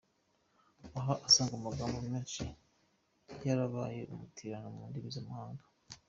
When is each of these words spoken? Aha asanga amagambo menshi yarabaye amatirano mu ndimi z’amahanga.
Aha 0.99 1.13
asanga 1.27 1.53
amagambo 1.59 1.97
menshi 2.11 2.43
yarabaye 3.47 4.01
amatirano 4.13 4.67
mu 4.75 4.83
ndimi 4.89 5.09
z’amahanga. 5.15 5.63